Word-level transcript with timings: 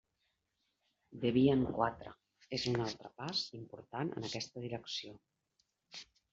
Debian 1.25 1.61
quatre 1.75 2.15
és 2.59 2.67
un 2.73 2.83
altre 2.87 3.13
pas 3.21 3.45
important 3.61 4.13
en 4.17 4.29
aquesta 4.33 4.67
direcció. 4.67 5.17